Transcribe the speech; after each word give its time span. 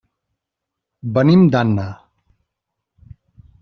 Venim 1.19 1.45
d'Anna. 1.57 1.87